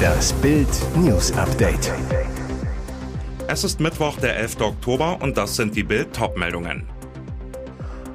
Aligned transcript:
Das 0.00 0.32
Bild 0.34 0.68
News 0.96 1.32
Update. 1.32 1.92
Es 3.46 3.64
ist 3.64 3.80
Mittwoch, 3.80 4.16
der 4.18 4.36
11. 4.36 4.60
Oktober 4.60 5.18
und 5.20 5.36
das 5.36 5.56
sind 5.56 5.74
die 5.76 5.82
Bild 5.82 6.14
Topmeldungen. 6.14 6.84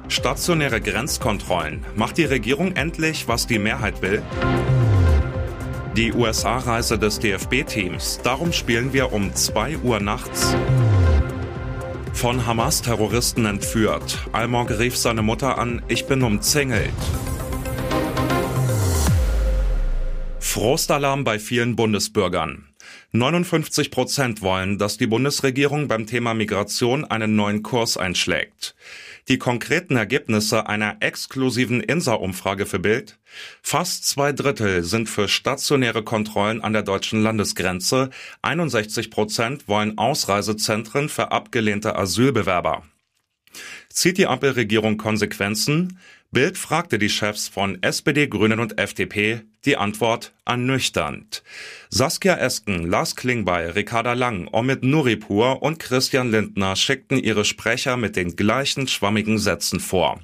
Stationäre 0.08 0.80
Grenzkontrollen. 0.80 1.84
Macht 1.94 2.16
die 2.18 2.24
Regierung 2.24 2.74
endlich, 2.76 3.28
was 3.28 3.46
die 3.46 3.58
Mehrheit 3.58 4.02
will? 4.02 4.22
Die 5.96 6.12
USA-Reise 6.12 6.98
des 6.98 7.18
DFB-Teams. 7.18 8.20
Darum 8.22 8.52
spielen 8.52 8.92
wir 8.92 9.12
um 9.12 9.34
2 9.34 9.78
Uhr 9.78 10.00
nachts. 10.00 10.54
Von 12.12 12.46
Hamas-Terroristen 12.46 13.46
entführt. 13.46 14.18
Almog 14.32 14.70
rief 14.70 14.96
seine 14.96 15.22
Mutter 15.22 15.58
an, 15.58 15.82
ich 15.88 16.06
bin 16.06 16.22
umzingelt. 16.22 16.92
Frostalarm 20.56 21.22
bei 21.22 21.38
vielen 21.38 21.76
Bundesbürgern. 21.76 22.66
59 23.12 23.90
Prozent 23.90 24.40
wollen, 24.40 24.78
dass 24.78 24.96
die 24.96 25.06
Bundesregierung 25.06 25.86
beim 25.86 26.06
Thema 26.06 26.32
Migration 26.32 27.04
einen 27.04 27.36
neuen 27.36 27.62
Kurs 27.62 27.98
einschlägt. 27.98 28.74
Die 29.28 29.36
konkreten 29.36 29.96
Ergebnisse 29.96 30.66
einer 30.66 30.96
exklusiven 31.00 31.82
INSA-Umfrage 31.82 32.64
für 32.64 32.78
Bild? 32.78 33.18
Fast 33.60 34.08
zwei 34.08 34.32
Drittel 34.32 34.82
sind 34.82 35.10
für 35.10 35.28
stationäre 35.28 36.02
Kontrollen 36.02 36.62
an 36.62 36.72
der 36.72 36.84
deutschen 36.84 37.22
Landesgrenze. 37.22 38.08
61 38.40 39.10
Prozent 39.10 39.68
wollen 39.68 39.98
Ausreisezentren 39.98 41.10
für 41.10 41.32
abgelehnte 41.32 41.96
Asylbewerber. 41.96 42.82
Zieht 43.90 44.16
die 44.18 44.26
Ampelregierung 44.26 44.96
Konsequenzen? 44.96 45.98
Bild 46.36 46.58
fragte 46.58 46.98
die 46.98 47.08
Chefs 47.08 47.48
von 47.48 47.82
SPD, 47.82 48.26
Grünen 48.28 48.60
und 48.60 48.78
FDP. 48.78 49.40
Die 49.64 49.78
Antwort 49.78 50.34
ernüchternd. 50.44 51.42
Saskia 51.88 52.36
Esken, 52.36 52.90
Lars 52.90 53.16
Klingbeil, 53.16 53.70
Ricarda 53.70 54.12
Lang, 54.12 54.46
Omid 54.52 54.84
Nuripur 54.84 55.62
und 55.62 55.78
Christian 55.78 56.30
Lindner 56.30 56.76
schickten 56.76 57.16
ihre 57.16 57.46
Sprecher 57.46 57.96
mit 57.96 58.16
den 58.16 58.36
gleichen 58.36 58.86
schwammigen 58.86 59.38
Sätzen 59.38 59.80
vor. 59.80 60.20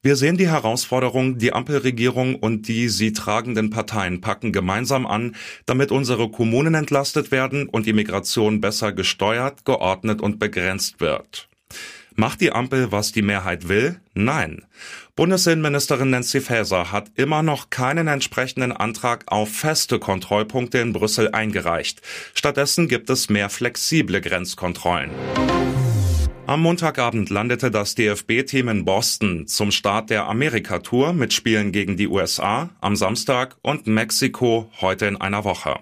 Wir 0.00 0.16
sehen 0.16 0.38
die 0.38 0.48
Herausforderung, 0.48 1.36
die 1.36 1.52
Ampelregierung 1.52 2.36
und 2.36 2.66
die 2.66 2.88
sie 2.88 3.12
tragenden 3.12 3.68
Parteien 3.68 4.22
packen 4.22 4.52
gemeinsam 4.52 5.06
an, 5.06 5.36
damit 5.66 5.92
unsere 5.92 6.30
Kommunen 6.30 6.72
entlastet 6.72 7.30
werden 7.30 7.68
und 7.68 7.84
die 7.84 7.92
Migration 7.92 8.62
besser 8.62 8.90
gesteuert, 8.92 9.66
geordnet 9.66 10.22
und 10.22 10.38
begrenzt 10.38 10.98
wird. 11.00 11.50
Macht 12.18 12.40
die 12.40 12.50
Ampel, 12.50 12.92
was 12.92 13.12
die 13.12 13.20
Mehrheit 13.20 13.68
will? 13.68 14.00
Nein. 14.14 14.64
Bundesinnenministerin 15.16 16.08
Nancy 16.08 16.40
Faeser 16.40 16.90
hat 16.90 17.10
immer 17.14 17.42
noch 17.42 17.68
keinen 17.68 18.08
entsprechenden 18.08 18.72
Antrag 18.72 19.24
auf 19.26 19.50
feste 19.50 19.98
Kontrollpunkte 19.98 20.78
in 20.78 20.94
Brüssel 20.94 21.30
eingereicht. 21.32 22.00
Stattdessen 22.32 22.88
gibt 22.88 23.10
es 23.10 23.28
mehr 23.28 23.50
flexible 23.50 24.22
Grenzkontrollen. 24.22 25.10
Am 26.46 26.62
Montagabend 26.62 27.28
landete 27.28 27.70
das 27.70 27.94
DFB-Team 27.96 28.68
in 28.70 28.84
Boston 28.86 29.46
zum 29.46 29.70
Start 29.70 30.08
der 30.08 30.26
Amerika-Tour 30.26 31.12
mit 31.12 31.34
Spielen 31.34 31.70
gegen 31.70 31.98
die 31.98 32.08
USA 32.08 32.70
am 32.80 32.96
Samstag 32.96 33.56
und 33.60 33.86
Mexiko 33.86 34.70
heute 34.80 35.04
in 35.04 35.20
einer 35.20 35.44
Woche. 35.44 35.80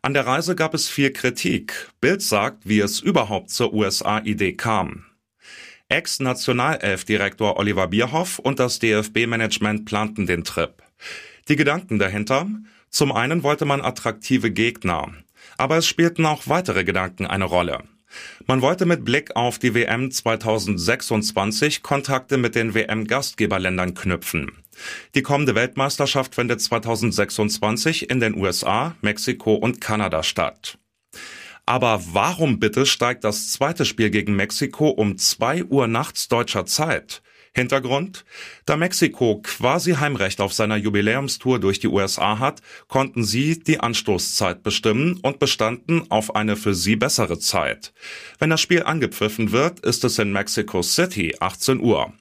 An 0.00 0.14
der 0.14 0.26
Reise 0.26 0.56
gab 0.56 0.72
es 0.72 0.88
viel 0.88 1.12
Kritik. 1.12 1.90
Bild 2.00 2.22
sagt, 2.22 2.66
wie 2.66 2.80
es 2.80 3.00
überhaupt 3.00 3.50
zur 3.50 3.74
USA-Idee 3.74 4.54
kam. 4.54 5.04
Ex-Nationalelf-Direktor 5.90 7.58
Oliver 7.58 7.88
Bierhoff 7.88 8.38
und 8.38 8.58
das 8.58 8.78
DFB-Management 8.78 9.84
planten 9.84 10.26
den 10.26 10.44
Trip. 10.44 10.72
Die 11.48 11.56
Gedanken 11.56 11.98
dahinter? 11.98 12.46
Zum 12.88 13.12
einen 13.12 13.42
wollte 13.42 13.64
man 13.64 13.80
attraktive 13.80 14.50
Gegner, 14.50 15.12
aber 15.58 15.76
es 15.76 15.86
spielten 15.86 16.26
auch 16.26 16.46
weitere 16.46 16.84
Gedanken 16.84 17.26
eine 17.26 17.44
Rolle. 17.44 17.82
Man 18.46 18.62
wollte 18.62 18.86
mit 18.86 19.04
Blick 19.04 19.36
auf 19.36 19.58
die 19.58 19.74
WM 19.74 20.10
2026 20.10 21.82
Kontakte 21.82 22.38
mit 22.38 22.54
den 22.54 22.74
WM-Gastgeberländern 22.74 23.94
knüpfen. 23.94 24.50
Die 25.14 25.22
kommende 25.22 25.54
Weltmeisterschaft 25.54 26.34
findet 26.34 26.60
2026 26.60 28.10
in 28.10 28.18
den 28.18 28.34
USA, 28.36 28.96
Mexiko 29.00 29.54
und 29.54 29.80
Kanada 29.80 30.22
statt. 30.22 30.79
Aber 31.70 32.02
warum 32.14 32.58
bitte 32.58 32.84
steigt 32.84 33.22
das 33.22 33.52
zweite 33.52 33.84
Spiel 33.84 34.10
gegen 34.10 34.34
Mexiko 34.34 34.88
um 34.88 35.18
zwei 35.18 35.62
Uhr 35.62 35.86
nachts 35.86 36.26
deutscher 36.26 36.66
Zeit? 36.66 37.22
Hintergrund? 37.54 38.24
Da 38.66 38.76
Mexiko 38.76 39.40
quasi 39.40 39.92
Heimrecht 39.92 40.40
auf 40.40 40.52
seiner 40.52 40.74
Jubiläumstour 40.74 41.60
durch 41.60 41.78
die 41.78 41.86
USA 41.86 42.40
hat, 42.40 42.60
konnten 42.88 43.22
sie 43.22 43.60
die 43.60 43.78
Anstoßzeit 43.78 44.64
bestimmen 44.64 45.20
und 45.22 45.38
bestanden 45.38 46.10
auf 46.10 46.34
eine 46.34 46.56
für 46.56 46.74
sie 46.74 46.96
bessere 46.96 47.38
Zeit. 47.38 47.92
Wenn 48.40 48.50
das 48.50 48.60
Spiel 48.60 48.82
angepfiffen 48.82 49.52
wird, 49.52 49.78
ist 49.78 50.02
es 50.02 50.18
in 50.18 50.32
Mexico 50.32 50.82
City 50.82 51.36
18 51.38 51.78
Uhr. 51.78 52.12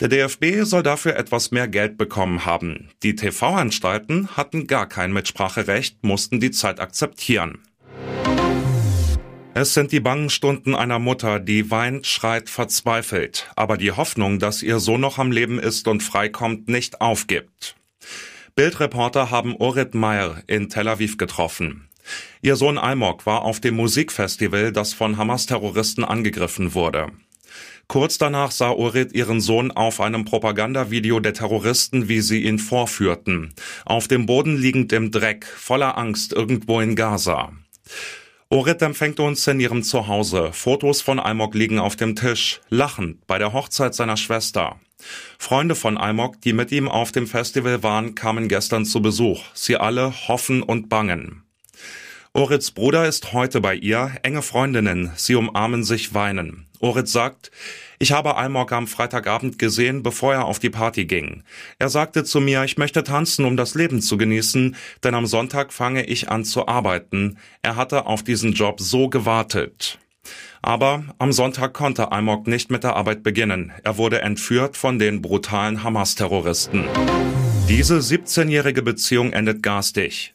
Der 0.00 0.08
DFB 0.08 0.64
soll 0.64 0.82
dafür 0.82 1.16
etwas 1.16 1.52
mehr 1.52 1.68
Geld 1.68 1.96
bekommen 1.96 2.44
haben. 2.44 2.90
Die 3.02 3.14
TV-Anstalten 3.14 4.36
hatten 4.36 4.66
gar 4.66 4.86
kein 4.86 5.14
Mitspracherecht, 5.14 6.04
mussten 6.04 6.38
die 6.38 6.50
Zeit 6.50 6.80
akzeptieren. 6.80 7.62
Es 9.56 9.72
sind 9.72 9.92
die 9.92 10.00
bangen 10.00 10.30
Stunden 10.30 10.74
einer 10.74 10.98
Mutter, 10.98 11.38
die 11.38 11.70
weint, 11.70 12.08
schreit, 12.08 12.50
verzweifelt, 12.50 13.48
aber 13.54 13.76
die 13.76 13.92
Hoffnung, 13.92 14.40
dass 14.40 14.64
ihr 14.64 14.80
Sohn 14.80 15.00
noch 15.00 15.18
am 15.18 15.30
Leben 15.30 15.60
ist 15.60 15.86
und 15.86 16.02
freikommt, 16.02 16.66
nicht 16.66 17.00
aufgibt. 17.00 17.76
Bildreporter 18.56 19.30
haben 19.30 19.54
Orit 19.54 19.94
Meyer 19.94 20.42
in 20.48 20.70
Tel 20.70 20.88
Aviv 20.88 21.18
getroffen. 21.18 21.88
Ihr 22.42 22.56
Sohn 22.56 22.78
Almog 22.78 23.26
war 23.26 23.42
auf 23.42 23.60
dem 23.60 23.76
Musikfestival, 23.76 24.72
das 24.72 24.92
von 24.92 25.18
Hamas-Terroristen 25.18 26.02
angegriffen 26.02 26.74
wurde. 26.74 27.12
Kurz 27.86 28.18
danach 28.18 28.50
sah 28.50 28.70
Orit 28.70 29.12
ihren 29.12 29.40
Sohn 29.40 29.70
auf 29.70 30.00
einem 30.00 30.24
Propagandavideo 30.24 31.20
der 31.20 31.32
Terroristen, 31.32 32.08
wie 32.08 32.22
sie 32.22 32.42
ihn 32.42 32.58
vorführten, 32.58 33.54
auf 33.84 34.08
dem 34.08 34.26
Boden 34.26 34.56
liegend 34.56 34.92
im 34.92 35.12
Dreck, 35.12 35.46
voller 35.46 35.96
Angst 35.96 36.32
irgendwo 36.32 36.80
in 36.80 36.96
Gaza. 36.96 37.52
Orit 38.54 38.82
empfängt 38.82 39.18
uns 39.18 39.44
in 39.48 39.58
ihrem 39.58 39.82
Zuhause. 39.82 40.52
Fotos 40.52 41.00
von 41.00 41.18
Almog 41.18 41.56
liegen 41.56 41.80
auf 41.80 41.96
dem 41.96 42.14
Tisch, 42.14 42.60
lachend 42.68 43.26
bei 43.26 43.36
der 43.36 43.52
Hochzeit 43.52 43.96
seiner 43.96 44.16
Schwester. 44.16 44.78
Freunde 45.40 45.74
von 45.74 45.98
Almog, 45.98 46.40
die 46.40 46.52
mit 46.52 46.70
ihm 46.70 46.88
auf 46.88 47.10
dem 47.10 47.26
Festival 47.26 47.82
waren, 47.82 48.14
kamen 48.14 48.46
gestern 48.46 48.84
zu 48.84 49.02
Besuch. 49.02 49.42
Sie 49.54 49.76
alle 49.76 50.14
hoffen 50.28 50.62
und 50.62 50.88
bangen. 50.88 51.42
Orits 52.32 52.70
Bruder 52.70 53.08
ist 53.08 53.32
heute 53.32 53.60
bei 53.60 53.74
ihr, 53.74 54.12
enge 54.22 54.40
Freundinnen, 54.40 55.10
sie 55.16 55.34
umarmen 55.34 55.82
sich 55.82 56.14
weinen. 56.14 56.68
Orit 56.84 57.08
sagt, 57.08 57.50
ich 57.98 58.12
habe 58.12 58.36
Almog 58.36 58.70
am 58.72 58.86
Freitagabend 58.86 59.58
gesehen, 59.58 60.02
bevor 60.02 60.34
er 60.34 60.44
auf 60.44 60.58
die 60.58 60.68
Party 60.68 61.06
ging. 61.06 61.42
Er 61.78 61.88
sagte 61.88 62.24
zu 62.24 62.42
mir, 62.42 62.62
ich 62.64 62.76
möchte 62.76 63.02
tanzen, 63.02 63.46
um 63.46 63.56
das 63.56 63.74
Leben 63.74 64.02
zu 64.02 64.18
genießen, 64.18 64.76
denn 65.02 65.14
am 65.14 65.24
Sonntag 65.24 65.72
fange 65.72 66.04
ich 66.04 66.28
an 66.28 66.44
zu 66.44 66.68
arbeiten. 66.68 67.38
Er 67.62 67.76
hatte 67.76 68.04
auf 68.04 68.22
diesen 68.22 68.52
Job 68.52 68.82
so 68.82 69.08
gewartet. 69.08 69.98
Aber 70.60 71.04
am 71.18 71.32
Sonntag 71.32 71.72
konnte 71.72 72.12
Almog 72.12 72.46
nicht 72.46 72.70
mit 72.70 72.84
der 72.84 72.96
Arbeit 72.96 73.22
beginnen. 73.22 73.72
Er 73.82 73.96
wurde 73.96 74.20
entführt 74.20 74.76
von 74.76 74.98
den 74.98 75.22
brutalen 75.22 75.82
Hamas-Terroristen. 75.82 76.84
Diese 77.66 77.96
17-jährige 77.96 78.82
Beziehung 78.82 79.32
endet 79.32 79.62
garstig. 79.62 80.34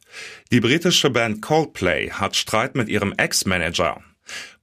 Die 0.51 0.61
britische 0.61 1.11
Band 1.11 1.43
Coldplay 1.43 2.09
hat 2.09 2.35
Streit 2.35 2.73
mit 2.73 2.89
ihrem 2.89 3.13
Ex-Manager. 3.15 4.01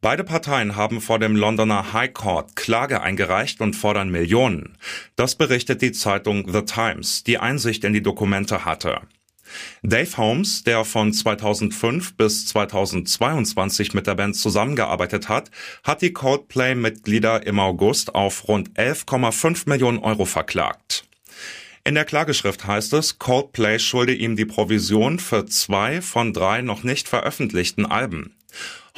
Beide 0.01 0.25
Parteien 0.25 0.77
haben 0.77 1.01
vor 1.01 1.19
dem 1.19 1.37
Londoner 1.37 1.93
High 1.93 2.13
Court 2.13 2.57
Klage 2.57 3.03
eingereicht 3.03 3.61
und 3.61 3.75
fordern 3.75 4.11
Millionen. 4.11 4.79
Das 5.17 5.35
berichtet 5.35 5.83
die 5.83 5.93
Zeitung 5.93 6.51
The 6.53 6.63
Times, 6.63 7.25
die 7.25 7.39
Einsicht 7.39 7.85
in 7.85 7.93
die 7.93 8.03
Dokumente 8.03 8.65
hatte. 8.65 9.01
Dave 9.83 10.17
Holmes, 10.17 10.65
der 10.65 10.85
von 10.85 11.13
2005 11.13 12.17
bis 12.17 12.47
2022 12.47 13.95
mit 13.95 14.07
der 14.07 14.15
Band 14.15 14.37
zusammengearbeitet 14.37 15.29
hat, 15.29 15.51
hat 15.85 16.03
die 16.03 16.13
Coldplay-Mitglieder 16.13 17.47
im 17.47 17.61
August 17.61 18.15
auf 18.15 18.49
rund 18.49 18.71
11,5 18.71 19.69
Millionen 19.69 19.99
Euro 19.99 20.25
verklagt. 20.25 21.05
In 21.85 21.95
der 21.95 22.05
Klageschrift 22.05 22.67
heißt 22.67 22.95
es, 22.95 23.21
Coldplay 23.21 23.79
schulde 23.79 24.13
ihm 24.13 24.35
die 24.35 24.45
Provision 24.45 25.21
für 25.21 25.47
zwei 25.47 26.03
von 26.03 26.33
drei 26.33 26.61
noch 26.61 26.83
nicht 26.83 27.09
veröffentlichten 27.09 27.87
Alben. 27.87 28.35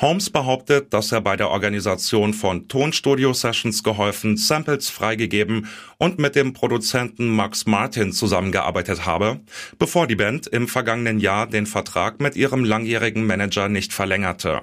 Holmes 0.00 0.30
behauptet, 0.30 0.94
dass 0.94 1.10
er 1.10 1.20
bei 1.20 1.36
der 1.36 1.50
Organisation 1.50 2.32
von 2.32 2.68
Tonstudio-Sessions 2.68 3.82
geholfen, 3.82 4.36
Samples 4.36 4.90
freigegeben 4.90 5.66
und 5.98 6.20
mit 6.20 6.36
dem 6.36 6.52
Produzenten 6.52 7.28
Max 7.28 7.66
Martin 7.66 8.12
zusammengearbeitet 8.12 9.06
habe, 9.06 9.40
bevor 9.76 10.06
die 10.06 10.14
Band 10.14 10.46
im 10.46 10.68
vergangenen 10.68 11.18
Jahr 11.18 11.48
den 11.48 11.66
Vertrag 11.66 12.20
mit 12.20 12.36
ihrem 12.36 12.64
langjährigen 12.64 13.26
Manager 13.26 13.68
nicht 13.68 13.92
verlängerte. 13.92 14.60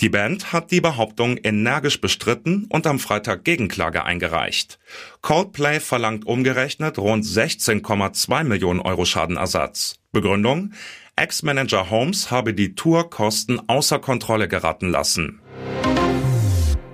Die 0.00 0.08
Band 0.08 0.52
hat 0.52 0.70
die 0.70 0.80
Behauptung 0.80 1.38
energisch 1.38 2.00
bestritten 2.00 2.66
und 2.68 2.86
am 2.86 3.00
Freitag 3.00 3.42
Gegenklage 3.42 4.04
eingereicht. 4.04 4.78
Coldplay 5.22 5.80
verlangt 5.80 6.24
umgerechnet 6.24 6.98
rund 6.98 7.24
16,2 7.24 8.44
Millionen 8.44 8.78
Euro 8.78 9.04
Schadenersatz. 9.04 9.96
Begründung? 10.12 10.72
Ex-Manager 11.18 11.90
Holmes 11.90 12.30
habe 12.30 12.54
die 12.54 12.76
Tourkosten 12.76 13.68
außer 13.68 13.98
Kontrolle 13.98 14.46
geraten 14.46 14.88
lassen. 14.88 15.40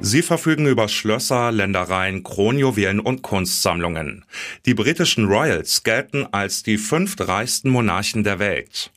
Sie 0.01 0.23
verfügen 0.23 0.67
über 0.67 0.89
Schlösser, 0.89 1.53
Ländereien, 1.53 2.23
Kronjuwelen 2.23 3.01
und 3.01 3.21
Kunstsammlungen. 3.21 4.25
Die 4.65 4.73
britischen 4.73 5.27
Royals 5.27 5.83
gelten 5.83 6.27
als 6.33 6.63
die 6.63 6.79
fünftreichsten 6.79 7.71
Monarchen 7.71 8.25
der 8.25 8.39
Welt. 8.39 8.91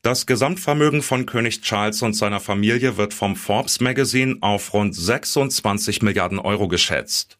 Das 0.00 0.24
Gesamtvermögen 0.24 1.02
von 1.02 1.26
König 1.26 1.60
Charles 1.60 2.00
und 2.00 2.14
seiner 2.14 2.40
Familie 2.40 2.96
wird 2.96 3.12
vom 3.12 3.36
Forbes 3.36 3.80
Magazine 3.80 4.36
auf 4.40 4.72
rund 4.72 4.94
26 4.94 6.00
Milliarden 6.00 6.38
Euro 6.38 6.68
geschätzt. 6.68 7.38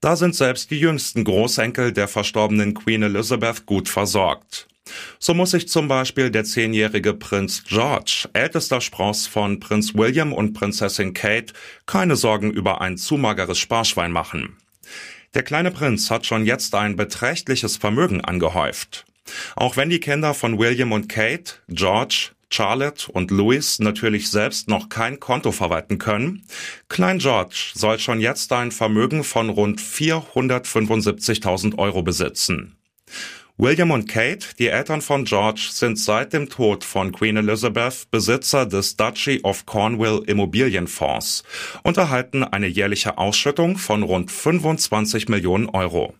Da 0.00 0.16
sind 0.16 0.34
selbst 0.34 0.70
die 0.70 0.80
jüngsten 0.80 1.24
Großenkel 1.24 1.92
der 1.92 2.08
verstorbenen 2.08 2.72
Queen 2.72 3.02
Elizabeth 3.02 3.66
gut 3.66 3.90
versorgt. 3.90 4.68
So 5.18 5.34
muss 5.34 5.52
sich 5.52 5.68
zum 5.68 5.88
Beispiel 5.88 6.30
der 6.30 6.44
zehnjährige 6.44 7.14
Prinz 7.14 7.64
George, 7.64 8.28
ältester 8.32 8.80
Spross 8.80 9.26
von 9.26 9.60
Prinz 9.60 9.94
William 9.94 10.32
und 10.32 10.52
Prinzessin 10.52 11.14
Kate, 11.14 11.52
keine 11.86 12.16
Sorgen 12.16 12.50
über 12.50 12.80
ein 12.80 12.96
zu 12.96 13.16
mageres 13.16 13.58
Sparschwein 13.58 14.12
machen. 14.12 14.56
Der 15.34 15.42
kleine 15.42 15.70
Prinz 15.70 16.10
hat 16.10 16.26
schon 16.26 16.44
jetzt 16.44 16.74
ein 16.74 16.96
beträchtliches 16.96 17.76
Vermögen 17.76 18.20
angehäuft. 18.20 19.04
Auch 19.56 19.76
wenn 19.76 19.88
die 19.88 20.00
Kinder 20.00 20.34
von 20.34 20.58
William 20.58 20.92
und 20.92 21.08
Kate, 21.08 21.54
George, 21.68 22.32
Charlotte 22.50 23.10
und 23.10 23.30
Louis 23.30 23.78
natürlich 23.78 24.30
selbst 24.30 24.68
noch 24.68 24.88
kein 24.90 25.20
Konto 25.20 25.52
verwalten 25.52 25.98
können, 25.98 26.44
Klein 26.88 27.18
George 27.18 27.70
soll 27.74 27.98
schon 27.98 28.20
jetzt 28.20 28.52
ein 28.52 28.72
Vermögen 28.72 29.24
von 29.24 29.48
rund 29.48 29.80
475.000 29.80 31.78
Euro 31.78 32.02
besitzen. 32.02 32.76
William 33.62 33.92
und 33.92 34.08
Kate, 34.08 34.44
die 34.58 34.66
Eltern 34.66 35.00
von 35.00 35.24
George, 35.24 35.68
sind 35.70 35.96
seit 35.96 36.32
dem 36.32 36.48
Tod 36.48 36.82
von 36.82 37.12
Queen 37.12 37.36
Elizabeth 37.36 38.10
Besitzer 38.10 38.66
des 38.66 38.96
Duchy 38.96 39.38
of 39.44 39.66
Cornwall 39.66 40.20
Immobilienfonds 40.26 41.44
und 41.84 41.96
erhalten 41.96 42.42
eine 42.42 42.66
jährliche 42.66 43.18
Ausschüttung 43.18 43.78
von 43.78 44.02
rund 44.02 44.32
25 44.32 45.28
Millionen 45.28 45.68
Euro. 45.68 46.12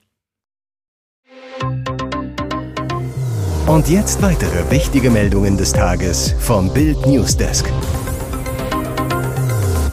Und 3.66 3.88
jetzt 3.88 4.22
weitere 4.22 4.70
wichtige 4.70 5.10
Meldungen 5.10 5.56
des 5.56 5.72
Tages 5.72 6.36
vom 6.38 6.72
Bild 6.72 7.04
Newsdesk. 7.06 7.66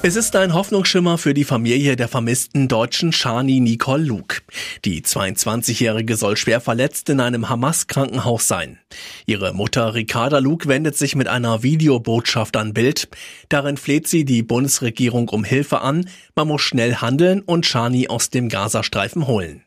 Es 0.02 0.16
ist 0.16 0.34
ein 0.38 0.54
Hoffnungsschimmer 0.54 1.18
für 1.18 1.34
die 1.34 1.44
Familie 1.44 1.98
der 1.98 2.08
vermissten 2.08 2.70
deutschen 2.70 3.12
Shani 3.12 3.60
Nicole 3.60 4.02
Luke. 4.02 4.38
Die 4.86 5.02
22-Jährige 5.02 6.16
soll 6.16 6.38
schwer 6.38 6.62
verletzt 6.62 7.10
in 7.10 7.20
einem 7.20 7.50
Hamas-Krankenhaus 7.50 8.48
sein. 8.48 8.80
Ihre 9.26 9.54
Mutter 9.54 9.94
Ricarda 9.96 10.40
Luke 10.40 10.70
wendet 10.70 10.96
sich 10.96 11.18
mit 11.18 11.28
einer 11.28 11.64
Videobotschaft 11.64 12.56
an 12.56 12.74
Bild. 12.74 13.10
Darin 13.50 13.76
fleht 13.76 14.08
sie 14.08 14.24
die 14.24 14.42
Bundesregierung 14.42 15.28
um 15.28 15.44
Hilfe 15.44 15.82
an. 15.82 16.10
Man 16.34 16.48
muss 16.48 16.62
schnell 16.62 16.96
handeln 16.96 17.42
und 17.42 17.66
Shani 17.66 18.08
aus 18.08 18.30
dem 18.30 18.48
Gazastreifen 18.48 19.28
holen. 19.28 19.66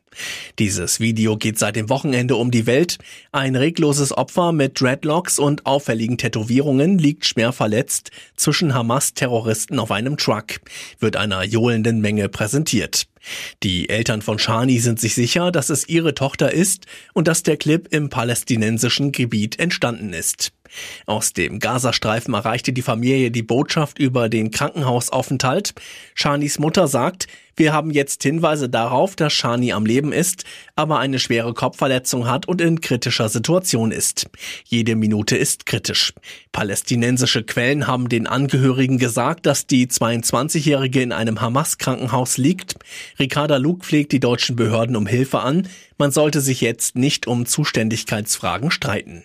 Dieses 0.58 1.00
Video 1.00 1.36
geht 1.36 1.58
seit 1.58 1.76
dem 1.76 1.88
Wochenende 1.88 2.36
um 2.36 2.50
die 2.50 2.66
Welt. 2.66 2.98
Ein 3.32 3.56
regloses 3.56 4.16
Opfer 4.16 4.52
mit 4.52 4.80
Dreadlocks 4.80 5.38
und 5.38 5.66
auffälligen 5.66 6.18
Tätowierungen 6.18 6.98
liegt 6.98 7.26
schwer 7.26 7.52
verletzt 7.52 8.10
zwischen 8.36 8.74
Hamas-Terroristen 8.74 9.78
auf 9.78 9.90
einem 9.90 10.16
Truck, 10.16 10.60
wird 10.98 11.16
einer 11.16 11.42
johlenden 11.44 12.00
Menge 12.00 12.28
präsentiert. 12.28 13.06
Die 13.62 13.88
Eltern 13.88 14.22
von 14.22 14.38
Shani 14.38 14.78
sind 14.80 15.00
sich 15.00 15.14
sicher, 15.14 15.52
dass 15.52 15.70
es 15.70 15.88
ihre 15.88 16.14
Tochter 16.14 16.52
ist 16.52 16.86
und 17.14 17.28
dass 17.28 17.42
der 17.42 17.56
Clip 17.56 17.86
im 17.90 18.08
palästinensischen 18.08 19.12
Gebiet 19.12 19.58
entstanden 19.58 20.12
ist. 20.12 20.52
Aus 21.06 21.32
dem 21.32 21.58
Gazastreifen 21.58 22.34
erreichte 22.34 22.72
die 22.72 22.82
Familie 22.82 23.30
die 23.30 23.42
Botschaft 23.42 23.98
über 23.98 24.28
den 24.28 24.50
Krankenhausaufenthalt. 24.50 25.74
Shanis 26.14 26.58
Mutter 26.58 26.88
sagt, 26.88 27.26
wir 27.54 27.74
haben 27.74 27.90
jetzt 27.90 28.22
Hinweise 28.22 28.70
darauf, 28.70 29.14
dass 29.14 29.34
Shani 29.34 29.72
am 29.72 29.84
Leben 29.84 30.12
ist, 30.12 30.44
aber 30.74 30.98
eine 31.00 31.18
schwere 31.18 31.52
Kopfverletzung 31.52 32.26
hat 32.26 32.48
und 32.48 32.62
in 32.62 32.80
kritischer 32.80 33.28
Situation 33.28 33.90
ist. 33.90 34.30
Jede 34.64 34.96
Minute 34.96 35.36
ist 35.36 35.66
kritisch. 35.66 36.14
Palästinensische 36.52 37.42
Quellen 37.42 37.86
haben 37.86 38.08
den 38.08 38.26
Angehörigen 38.26 38.98
gesagt, 38.98 39.44
dass 39.44 39.66
die 39.66 39.86
22-Jährige 39.86 41.02
in 41.02 41.12
einem 41.12 41.42
Hamas-Krankenhaus 41.42 42.38
liegt. 42.38 42.76
Ricarda 43.18 43.58
Luke 43.58 43.84
pflegt 43.84 44.12
die 44.12 44.20
deutschen 44.20 44.56
Behörden 44.56 44.96
um 44.96 45.06
Hilfe 45.06 45.40
an. 45.40 45.68
Man 45.98 46.10
sollte 46.10 46.40
sich 46.40 46.62
jetzt 46.62 46.96
nicht 46.96 47.26
um 47.26 47.44
Zuständigkeitsfragen 47.44 48.70
streiten. 48.70 49.24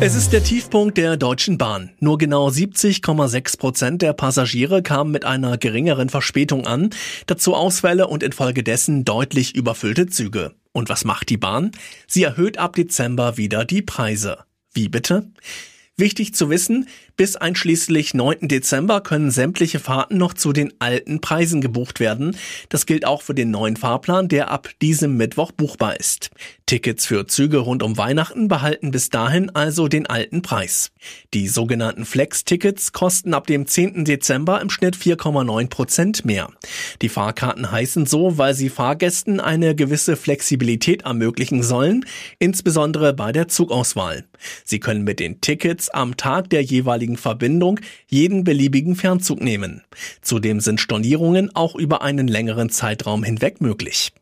Es 0.00 0.16
ist 0.16 0.32
der 0.32 0.42
Tiefpunkt 0.42 0.98
der 0.98 1.16
Deutschen 1.16 1.56
Bahn. 1.56 1.90
Nur 2.00 2.18
genau 2.18 2.48
70,6 2.48 3.58
Prozent 3.58 4.02
der 4.02 4.12
Passagiere 4.12 4.82
kamen 4.82 5.12
mit 5.12 5.24
einer 5.24 5.56
geringeren 5.56 6.08
Verspätung 6.08 6.66
an, 6.66 6.90
dazu 7.26 7.54
Ausfälle 7.54 8.08
und 8.08 8.22
infolgedessen 8.22 9.04
deutlich 9.04 9.54
überfüllte 9.54 10.06
Züge. 10.06 10.52
Und 10.72 10.88
was 10.88 11.04
macht 11.04 11.30
die 11.30 11.36
Bahn? 11.36 11.70
Sie 12.08 12.24
erhöht 12.24 12.58
ab 12.58 12.74
Dezember 12.74 13.36
wieder 13.36 13.64
die 13.64 13.82
Preise. 13.82 14.38
Wie 14.72 14.88
bitte? 14.88 15.30
Wichtig 15.96 16.34
zu 16.34 16.50
wissen, 16.50 16.88
bis 17.16 17.36
einschließlich 17.36 18.14
9. 18.14 18.48
Dezember 18.48 19.00
können 19.00 19.30
sämtliche 19.30 19.78
Fahrten 19.78 20.18
noch 20.18 20.34
zu 20.34 20.52
den 20.52 20.72
alten 20.80 21.20
Preisen 21.20 21.60
gebucht 21.60 22.00
werden. 22.00 22.36
Das 22.68 22.86
gilt 22.86 23.06
auch 23.06 23.22
für 23.22 23.34
den 23.34 23.52
neuen 23.52 23.76
Fahrplan, 23.76 24.26
der 24.26 24.50
ab 24.50 24.70
diesem 24.82 25.16
Mittwoch 25.16 25.52
buchbar 25.52 26.00
ist. 26.00 26.30
Tickets 26.66 27.06
für 27.06 27.28
Züge 27.28 27.58
rund 27.58 27.84
um 27.84 27.96
Weihnachten 27.96 28.48
behalten 28.48 28.90
bis 28.90 29.10
dahin 29.10 29.50
also 29.50 29.86
den 29.86 30.06
alten 30.06 30.42
Preis. 30.42 30.90
Die 31.32 31.46
sogenannten 31.46 32.04
Flex-Tickets 32.04 32.92
kosten 32.92 33.32
ab 33.32 33.46
dem 33.46 33.68
10. 33.68 34.04
Dezember 34.04 34.60
im 34.60 34.70
Schnitt 34.70 34.96
4,9 34.96 35.68
Prozent 35.68 36.24
mehr. 36.24 36.48
Die 37.02 37.08
Fahrkarten 37.08 37.70
heißen 37.70 38.06
so, 38.06 38.36
weil 38.38 38.54
sie 38.54 38.70
Fahrgästen 38.70 39.38
eine 39.38 39.76
gewisse 39.76 40.16
Flexibilität 40.16 41.02
ermöglichen 41.02 41.62
sollen, 41.62 42.04
insbesondere 42.40 43.12
bei 43.12 43.30
der 43.30 43.46
Zugauswahl. 43.46 44.24
Sie 44.64 44.80
können 44.80 45.04
mit 45.04 45.20
den 45.20 45.40
Tickets 45.40 45.83
am 45.88 46.16
Tag 46.16 46.50
der 46.50 46.62
jeweiligen 46.62 46.94
jeweiligen 46.94 47.16
Verbindung 47.16 47.80
jeden 48.08 48.44
beliebigen 48.44 48.96
Fernzug 48.96 49.40
nehmen. 49.40 49.82
Zudem 50.22 50.60
sind 50.60 50.80
Stornierungen 50.80 51.54
auch 51.54 51.74
über 51.74 52.02
einen 52.02 52.28
längeren 52.28 52.70
Zeitraum 52.70 53.24
hinweg 53.24 53.60
möglich. 53.60 54.12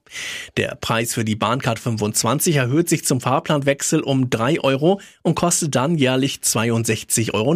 Der 0.56 0.74
Preis 0.74 1.14
für 1.14 1.24
die 1.24 1.36
Bahncard 1.36 1.78
25 1.78 2.56
erhöht 2.56 2.88
sich 2.88 3.04
zum 3.04 3.20
Fahrplanwechsel 3.20 4.00
um 4.00 4.30
3 4.30 4.60
Euro 4.60 5.00
und 5.22 5.34
kostet 5.34 5.74
dann 5.74 5.96
jährlich 5.96 6.40
62,90 6.42 7.32
Euro. 7.34 7.52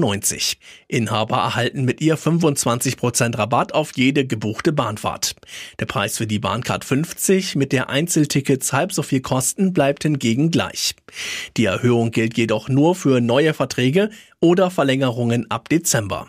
Inhaber 0.89 1.37
erhalten 1.37 1.85
mit 1.85 2.01
ihr 2.01 2.17
25 2.17 2.97
Prozent 2.97 3.39
Rabatt 3.39 3.75
auf 3.75 3.93
jede 3.97 4.27
gebuchte 4.27 4.73
Bahnfahrt. 4.73 5.37
Der 5.79 5.87
Preis 5.87 6.17
für 6.17 6.27
die 6.27 6.39
Bahncard 6.39 6.85
50, 6.85 7.57
mit 7.57 7.73
der 7.73 7.91
Einzeltickets 7.91 8.73
halb 8.73 8.93
so 8.93 9.03
viel 9.03 9.21
kosten, 9.21 9.73
bleibt 9.73 10.03
hingegen 10.03 10.51
gleich. 10.51 10.95
Die 11.57 11.65
Erhöhung 11.65 12.11
gilt 12.11 12.37
jedoch 12.37 12.69
nur 12.69 12.95
für 12.95 13.21
neue 13.21 13.55
Verträge 13.55 14.11
oder 14.41 14.71
Verlängerungen 14.71 15.51
ab 15.51 15.69
Dezember. 15.69 16.29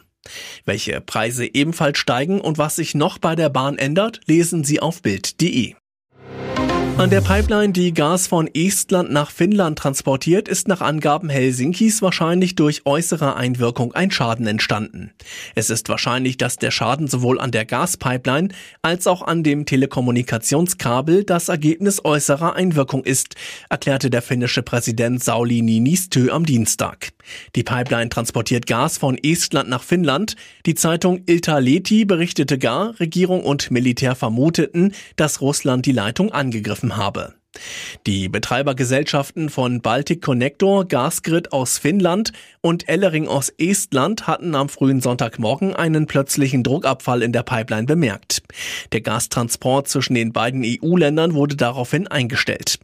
Welche 0.65 0.99
Preise 1.01 1.45
ebenfalls 1.45 1.97
steigen 1.97 2.41
und 2.41 2.57
was 2.57 2.75
sich 2.75 2.95
noch 2.95 3.17
bei 3.17 3.35
der 3.35 3.49
Bahn 3.49 3.77
ändert, 3.77 4.21
lesen 4.25 4.63
Sie 4.63 4.81
auf 4.81 5.01
Bild.de. 5.01 5.75
An 6.97 7.11
der 7.11 7.21
Pipeline, 7.21 7.73
die 7.73 7.93
Gas 7.93 8.25
von 8.25 8.49
Estland 8.51 9.11
nach 9.11 9.29
Finnland 9.29 9.77
transportiert, 9.77 10.47
ist 10.47 10.67
nach 10.67 10.81
Angaben 10.81 11.29
Helsinkis 11.29 12.01
wahrscheinlich 12.01 12.55
durch 12.55 12.87
äußere 12.87 13.35
Einwirkung 13.35 13.93
ein 13.93 14.09
Schaden 14.09 14.47
entstanden. 14.47 15.11
Es 15.53 15.69
ist 15.69 15.89
wahrscheinlich, 15.89 16.37
dass 16.37 16.55
der 16.55 16.71
Schaden 16.71 17.07
sowohl 17.07 17.39
an 17.39 17.51
der 17.51 17.65
Gaspipeline 17.65 18.49
als 18.81 19.05
auch 19.05 19.21
an 19.21 19.43
dem 19.43 19.67
Telekommunikationskabel 19.67 21.23
das 21.23 21.49
Ergebnis 21.49 22.03
äußerer 22.03 22.55
Einwirkung 22.55 23.03
ist, 23.03 23.35
erklärte 23.69 24.09
der 24.09 24.23
finnische 24.23 24.63
Präsident 24.63 25.23
Sauli 25.23 25.61
Niinistö 25.61 26.31
am 26.31 26.47
Dienstag. 26.47 27.11
Die 27.55 27.63
Pipeline 27.63 28.09
transportiert 28.09 28.65
Gas 28.65 28.97
von 28.97 29.17
Estland 29.21 29.69
nach 29.69 29.83
Finnland. 29.83 30.35
Die 30.65 30.75
Zeitung 30.75 31.21
Iltalehti 31.25 32.05
berichtete 32.05 32.57
gar, 32.57 32.99
Regierung 32.99 33.43
und 33.43 33.69
Militär 33.69 34.15
vermuteten, 34.15 34.93
dass 35.15 35.41
Russland 35.41 35.85
die 35.85 35.91
Leitung 35.91 36.31
angegriffen 36.31 36.86
geholfen 36.87 36.97
habe. 36.97 37.33
Die 38.05 38.29
Betreibergesellschaften 38.29 39.49
von 39.49 39.81
Baltic 39.81 40.21
Connector, 40.21 40.87
Gasgrid 40.87 41.51
aus 41.51 41.79
Finnland 41.79 42.31
und 42.67 42.89
Ellering 42.89 43.27
aus 43.27 43.49
Estland 43.57 44.27
hatten 44.27 44.53
am 44.53 44.67
frühen 44.67 44.99
Sonntagmorgen 44.99 45.73
einen 45.73 46.05
plötzlichen 46.05 46.63
Druckabfall 46.63 47.21
in 47.21 47.31
der 47.31 47.43
Pipeline 47.43 47.85
bemerkt. 47.85 48.43
Der 48.91 49.01
Gastransport 49.01 49.87
zwischen 49.87 50.15
den 50.15 50.33
beiden 50.33 50.63
EU-Ländern 50.65 51.33
wurde 51.33 51.55
daraufhin 51.55 52.07
eingestellt. 52.07 52.79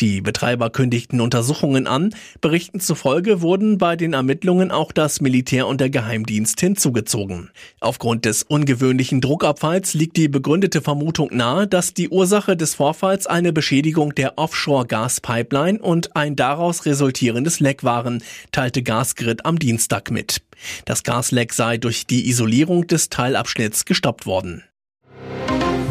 Die 0.00 0.20
Betreiber 0.20 0.70
kündigten 0.70 1.20
Untersuchungen 1.20 1.86
an. 1.86 2.14
Berichten 2.40 2.80
zufolge 2.80 3.40
wurden 3.40 3.78
bei 3.78 3.94
den 3.94 4.14
Ermittlungen 4.14 4.72
auch 4.72 4.90
das 4.90 5.20
Militär 5.20 5.68
und 5.68 5.80
der 5.80 5.90
Geheimdienst 5.90 6.60
hinzugezogen. 6.60 7.50
Aufgrund 7.80 8.24
des 8.24 8.42
ungewöhnlichen 8.42 9.20
Druckabfalls 9.20 9.94
liegt 9.94 10.16
die 10.16 10.28
begründete 10.28 10.80
Vermutung 10.80 11.30
nahe, 11.32 11.68
dass 11.68 11.94
die 11.94 12.08
Ursache 12.08 12.56
des 12.56 12.74
Vorfalls 12.74 13.28
eine 13.28 13.52
Beschädigung 13.52 14.14
der 14.14 14.38
Offshore-Gaspipeline 14.38 15.78
und 15.78 16.16
ein 16.16 16.34
daraus 16.34 16.84
resultierendes 16.84 17.60
Leck 17.60 17.84
waren, 17.84 18.24
teilte 18.50 18.82
Gasgrid 19.20 19.44
am 19.44 19.58
Dienstag 19.58 20.10
mit. 20.10 20.40
Das 20.86 21.02
Gasleck 21.02 21.52
sei 21.52 21.76
durch 21.76 22.06
die 22.06 22.28
Isolierung 22.30 22.86
des 22.86 23.10
Teilabschnitts 23.10 23.84
gestoppt 23.84 24.24
worden. 24.24 24.64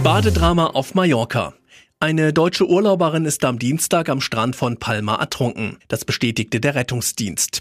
Badedrama 0.03 0.67
auf 0.67 0.95
Mallorca. 0.95 1.53
Eine 2.01 2.31
deutsche 2.31 2.65
Urlauberin 2.65 3.25
ist 3.25 3.43
am 3.43 3.59
Dienstag 3.59 4.07
am 4.07 4.21
Strand 4.21 4.55
von 4.55 4.77
Palma 4.77 5.15
ertrunken. 5.15 5.79
Das 5.89 6.05
bestätigte 6.05 6.61
der 6.61 6.75
Rettungsdienst. 6.75 7.59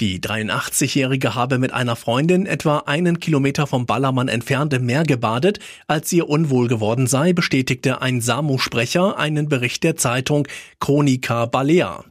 Die 0.00 0.20
83-Jährige 0.20 1.34
habe 1.34 1.58
mit 1.58 1.72
einer 1.72 1.96
Freundin 1.96 2.44
etwa 2.44 2.78
einen 2.80 3.18
Kilometer 3.18 3.66
vom 3.66 3.86
Ballermann 3.86 4.28
entfernt 4.28 4.74
im 4.74 4.84
Meer 4.84 5.04
gebadet. 5.04 5.58
Als 5.86 6.12
ihr 6.12 6.28
unwohl 6.28 6.68
geworden 6.68 7.06
sei, 7.06 7.32
bestätigte 7.32 8.02
ein 8.02 8.20
SAMU-Sprecher 8.20 9.18
einen 9.18 9.48
Bericht 9.48 9.84
der 9.84 9.96
Zeitung 9.96 10.46
Chronica 10.80 11.46
Balea. 11.46 12.04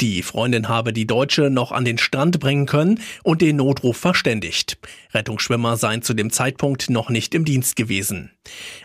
Die 0.00 0.22
Freundin 0.22 0.68
habe 0.68 0.92
die 0.92 1.06
Deutsche 1.06 1.50
noch 1.50 1.72
an 1.72 1.84
den 1.84 1.98
Strand 1.98 2.40
bringen 2.40 2.66
können 2.66 3.00
und 3.22 3.42
den 3.42 3.56
Notruf 3.56 3.96
verständigt. 3.96 4.78
Rettungsschwimmer 5.12 5.76
seien 5.76 6.02
zu 6.02 6.14
dem 6.14 6.30
Zeitpunkt 6.30 6.90
noch 6.90 7.10
nicht 7.10 7.34
im 7.34 7.44
Dienst 7.44 7.76
gewesen. 7.76 8.30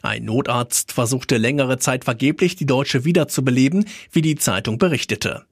Ein 0.01 0.25
Notarzt 0.25 0.91
versuchte 0.91 1.37
längere 1.37 1.77
Zeit 1.77 2.03
vergeblich, 2.03 2.32
die 2.55 2.65
Deutsche 2.65 3.05
wiederzubeleben, 3.05 3.85
wie 4.11 4.21
die 4.21 4.35
Zeitung 4.35 4.77
berichtete. 4.77 5.45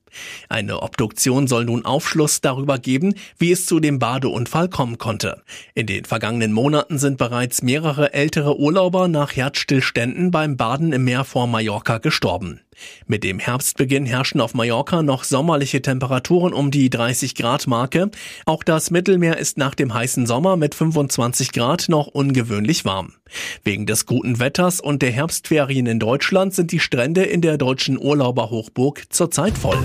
Eine 0.49 0.81
Obduktion 0.81 1.47
soll 1.47 1.65
nun 1.65 1.85
Aufschluss 1.85 2.41
darüber 2.41 2.79
geben, 2.79 3.15
wie 3.37 3.51
es 3.51 3.65
zu 3.65 3.79
dem 3.79 3.99
Badeunfall 3.99 4.69
kommen 4.69 4.97
konnte. 4.97 5.41
In 5.73 5.87
den 5.87 6.05
vergangenen 6.05 6.53
Monaten 6.53 6.99
sind 6.99 7.17
bereits 7.17 7.61
mehrere 7.61 8.13
ältere 8.13 8.59
Urlauber 8.59 9.07
nach 9.07 9.35
Herzstillständen 9.35 10.31
beim 10.31 10.57
Baden 10.57 10.93
im 10.93 11.03
Meer 11.03 11.23
vor 11.23 11.47
Mallorca 11.47 11.97
gestorben. 11.97 12.61
Mit 13.05 13.23
dem 13.23 13.39
Herbstbeginn 13.39 14.05
herrschen 14.05 14.41
auf 14.41 14.53
Mallorca 14.53 15.03
noch 15.03 15.23
sommerliche 15.23 15.81
Temperaturen 15.81 16.53
um 16.53 16.71
die 16.71 16.89
30 16.89 17.35
Grad 17.35 17.67
Marke. 17.67 18.09
Auch 18.45 18.63
das 18.63 18.91
Mittelmeer 18.91 19.37
ist 19.37 19.57
nach 19.57 19.75
dem 19.75 19.93
heißen 19.93 20.25
Sommer 20.25 20.57
mit 20.57 20.75
25 20.75 21.51
Grad 21.51 21.89
noch 21.89 22.07
ungewöhnlich 22.07 22.85
warm. 22.85 23.13
Wegen 23.63 23.85
des 23.85 24.05
guten 24.05 24.39
Wetters 24.39 24.79
und 24.79 25.01
der 25.01 25.11
Herbstferien 25.11 25.85
in 25.85 25.99
Deutschland 25.99 26.53
sind 26.53 26.71
die 26.71 26.79
Strände 26.79 27.23
in 27.23 27.41
der 27.41 27.57
deutschen 27.57 27.99
Urlauberhochburg 27.99 29.03
zurzeit 29.09 29.57
voll. 29.57 29.79